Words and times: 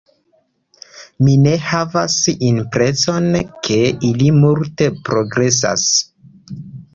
Mi 1.25 1.33
ne 1.41 1.51
havas 1.65 2.15
impreson, 2.47 3.27
ke 3.67 3.77
ili 4.09 4.31
multe 4.39 4.89
progresas. 5.11 5.87